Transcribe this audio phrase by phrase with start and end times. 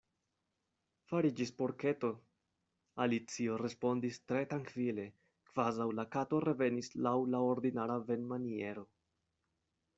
[1.09, 2.09] "Fariĝis porketo,"
[3.05, 5.07] Alicio respondis tre trankvile,
[5.53, 8.91] kvazaŭ la Kato revenis laŭ la ordinara venmaniero.